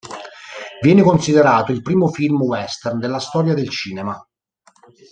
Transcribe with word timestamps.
Viene 0.81 1.03
considerato 1.03 1.71
il 1.71 1.83
primo 1.83 2.07
film 2.07 2.41
western 2.41 2.97
della 2.97 3.19
storia 3.19 3.53
del 3.53 3.69
cinema. 3.69 4.19